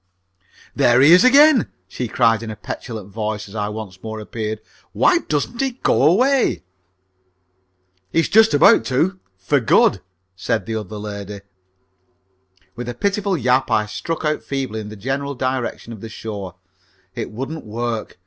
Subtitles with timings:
[0.75, 4.59] "There he is again!" she cried in a petulant voice as I once more appeared.
[4.93, 6.63] "Why doesn't he go away?"
[8.11, 10.01] "He's just about to for good!"
[10.35, 11.41] said the other lady.
[12.75, 16.55] With a pitiful yap I struck out feebly in the general direction of the shore.
[17.13, 18.17] It wouldn't work.